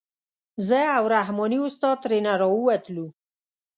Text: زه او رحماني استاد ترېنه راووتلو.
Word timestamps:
زه 0.67 0.79
او 0.97 1.03
رحماني 1.15 1.59
استاد 1.67 1.97
ترېنه 2.03 2.33
راووتلو. 2.41 3.05